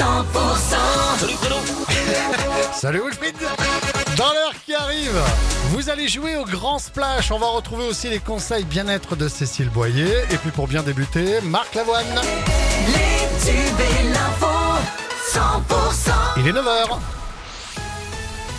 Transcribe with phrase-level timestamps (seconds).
[0.00, 1.56] Salut Bruno
[2.72, 3.36] Salut Wilfried
[4.16, 5.20] Dans l'heure qui arrive,
[5.72, 7.30] vous allez jouer au Grand Splash.
[7.30, 10.22] On va retrouver aussi les conseils bien-être de Cécile Boyer.
[10.30, 12.06] Et puis pour bien débuter, Marc Lavoine.
[12.86, 14.46] Les tubes et l'info,
[15.34, 16.12] 100%.
[16.38, 17.19] Il est 9h.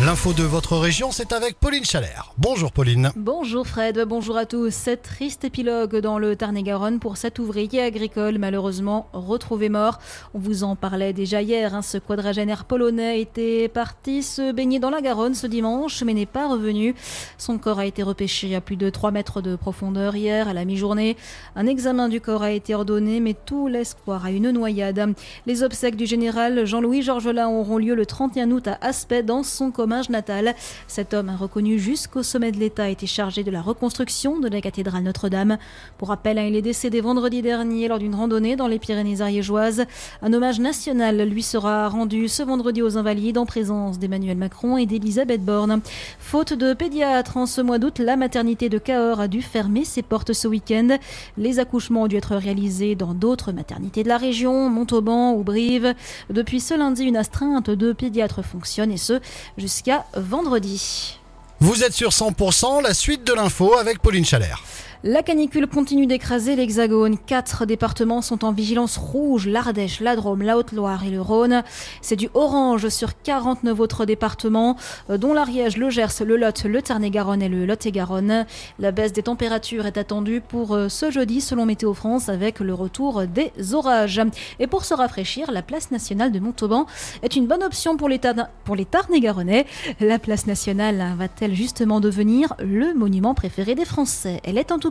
[0.00, 2.32] L'info de votre région, c'est avec Pauline Chalère.
[2.36, 3.12] Bonjour Pauline.
[3.14, 4.74] Bonjour Fred, bonjour à tous.
[4.74, 10.00] Cette triste épilogue dans le Tarn-et-Garonne pour cet ouvrier agricole malheureusement retrouvé mort.
[10.34, 11.76] On vous en parlait déjà hier.
[11.76, 16.26] hein, Ce quadragénaire polonais était parti se baigner dans la Garonne ce dimanche mais n'est
[16.26, 16.96] pas revenu.
[17.38, 20.64] Son corps a été repêché à plus de 3 mètres de profondeur hier à la
[20.64, 21.16] mi-journée.
[21.54, 25.14] Un examen du corps a été ordonné mais tout laisse croire à une noyade.
[25.46, 29.70] Les obsèques du général Jean-Louis Georgelin auront lieu le 31 août à Aspet dans son
[29.84, 30.54] Comminges natal.
[30.88, 35.02] Cet homme, reconnu jusqu'au sommet de l'État, été chargé de la reconstruction de la cathédrale
[35.02, 35.58] Notre-Dame.
[35.98, 39.84] Pour rappel, hein, il est décédé vendredi dernier lors d'une randonnée dans les Pyrénées ariégeoises.
[40.22, 44.86] Un hommage national lui sera rendu ce vendredi aux Invalides en présence d'Emmanuel Macron et
[44.86, 45.82] d'Elisabeth Borne.
[46.18, 50.00] Faute de pédiatre, en ce mois d'août, la maternité de Cahors a dû fermer ses
[50.00, 50.96] portes ce week-end.
[51.36, 55.92] Les accouchements ont dû être réalisés dans d'autres maternités de la région, Montauban ou Brive.
[56.30, 59.20] Depuis ce lundi, une astreinte de pédiatres fonctionne et ce
[59.58, 59.73] jusqu'à
[60.14, 61.18] vendredi.
[61.60, 64.62] Vous êtes sur 100%, la suite de l'info avec Pauline Chalère.
[65.06, 67.18] La canicule continue d'écraser l'Hexagone.
[67.18, 71.62] Quatre départements sont en vigilance rouge l'Ardèche, la Drôme, la Haute-Loire et le Rhône.
[72.00, 74.78] C'est du orange sur 49 autres départements,
[75.10, 78.46] euh, dont l'Ariège, le Gers, le Lot, le Tarn-et-Garonne et le Lot-et-Garonne.
[78.78, 82.72] La baisse des températures est attendue pour euh, ce jeudi, selon Météo France, avec le
[82.72, 84.22] retour des orages.
[84.58, 86.86] Et pour se rafraîchir, la place nationale de Montauban
[87.22, 89.66] est une bonne option pour les, Tarn-et-Garonnais.
[90.00, 94.40] La place nationale va-t-elle justement devenir le monument préféré des Français?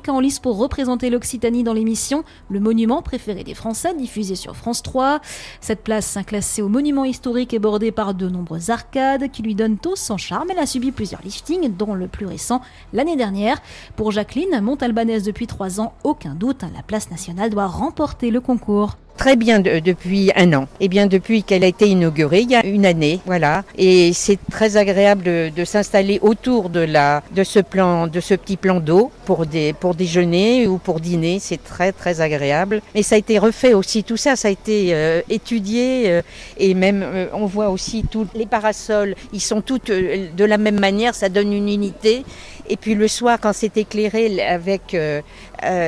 [0.09, 4.83] En lice pour représenter l'Occitanie dans l'émission Le monument préféré des Français, diffusée sur France
[4.83, 5.19] 3.
[5.61, 9.77] Cette place, classée au monument historique, est bordée par de nombreuses arcades qui lui donnent
[9.77, 10.49] tous son charme.
[10.51, 12.61] Elle a subi plusieurs liftings, dont le plus récent
[12.93, 13.61] l'année dernière.
[13.95, 18.97] Pour Jacqueline, montalbanaise depuis trois ans, aucun doute, la place nationale doit remporter le concours.
[19.23, 20.67] Très bien de- depuis un an.
[20.81, 23.63] Et bien depuis qu'elle a été inaugurée, il y a une année, voilà.
[23.77, 25.23] Et c'est très agréable
[25.55, 29.71] de, s'installer autour de la de ce plan, de ce petit plan d'eau pour des
[29.71, 31.39] pour déjeuner ou pour dîner.
[31.39, 32.81] C'est très très agréable.
[32.95, 34.03] Et ça a été refait aussi.
[34.03, 36.21] Tout ça, ça a été euh, étudié euh,
[36.57, 39.15] et même euh, on voit aussi tous les parasols.
[39.31, 41.15] Ils sont tous de la même manière.
[41.15, 42.25] Ça donne une unité.
[42.69, 44.95] Et puis le soir, quand c'est éclairé avec,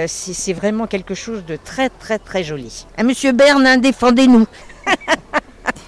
[0.07, 2.85] c'est vraiment quelque chose de très très très joli.
[3.03, 4.45] Monsieur Berne, hein, défendez-nous.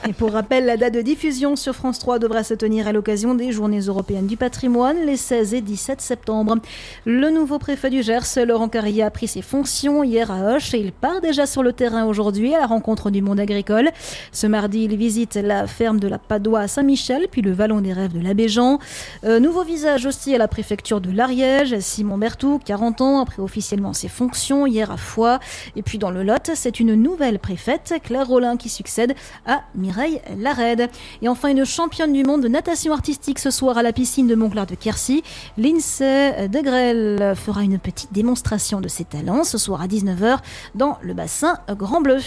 [0.07, 3.35] Et pour rappel, la date de diffusion sur France 3 devra se tenir à l'occasion
[3.35, 6.59] des Journées européennes du patrimoine les 16 et 17 septembre.
[7.03, 10.79] Le nouveau préfet du Gers, Laurent Carrier, a pris ses fonctions hier à Hoche et
[10.79, 13.90] il part déjà sur le terrain aujourd'hui à la rencontre du monde agricole.
[14.31, 17.91] Ce mardi, il visite la ferme de la Padoie à Saint-Michel, puis le Vallon des
[17.91, 18.79] Rêves de l'Abéjan.
[19.25, 23.91] Euh, nouveau visage aussi à la préfecture de l'Ariège, Simon Berthoud, 40 ans, après officiellement
[23.91, 25.41] ses fonctions hier à Foix.
[25.75, 29.13] Et puis dans le Lot, c'est une nouvelle préfète, Claire Rollin, qui succède
[29.45, 29.97] à Mireille
[31.22, 34.35] Et enfin, une championne du monde de natation artistique ce soir à la piscine de
[34.35, 35.24] Montclar de Quercy.
[35.58, 40.40] Lindsay Degrelle fera une petite démonstration de ses talents ce soir à 19h
[40.75, 42.19] dans le bassin Grand Bleu.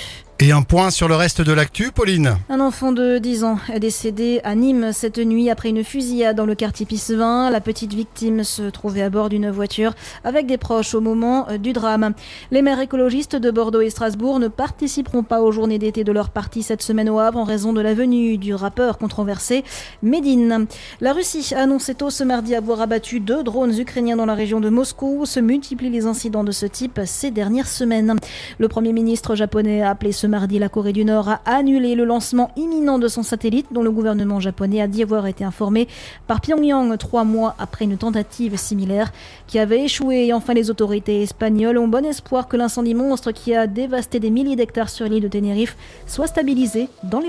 [0.42, 2.38] Et un point sur le reste de l'actu, Pauline.
[2.48, 6.46] Un enfant de 10 ans est décédé à Nîmes cette nuit après une fusillade dans
[6.46, 7.50] le quartier Pissevin.
[7.50, 9.92] La petite victime se trouvait à bord d'une voiture
[10.24, 12.14] avec des proches au moment euh, du drame.
[12.52, 16.30] Les maires écologistes de Bordeaux et Strasbourg ne participeront pas aux journées d'été de leur
[16.30, 19.62] parti cette semaine au Havre en raison de la venue du rappeur controversé
[20.02, 20.66] Medine.
[21.02, 24.60] La Russie a annoncé tôt ce mardi avoir abattu deux drones ukrainiens dans la région
[24.60, 25.26] de Moscou.
[25.26, 28.16] Se multiplient les incidents de ce type ces dernières semaines.
[28.58, 32.06] Le premier ministre japonais a appelé ce mardi la Corée du Nord à annuler le
[32.06, 35.88] lancement imminent de son satellite dont le gouvernement japonais a dit avoir été informé
[36.26, 39.12] par Pyongyang trois mois après une tentative similaire
[39.46, 40.28] qui avait échoué.
[40.28, 44.30] Et enfin, les autorités espagnoles ont bon espoir que l'incendie monstre qui a dévasté des
[44.30, 45.76] milliers d'hectares sur l'île de Tenerife
[46.06, 47.28] soit stabilisé dans les